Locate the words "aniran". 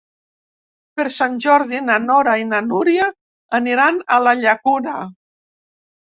3.59-3.99